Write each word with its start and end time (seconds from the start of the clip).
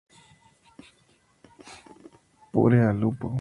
Pure 2.51 2.81
al 2.87 2.97
lupo! 3.05 3.29